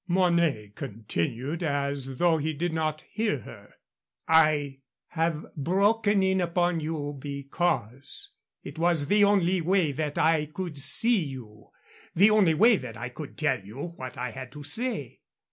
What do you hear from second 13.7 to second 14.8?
what I had to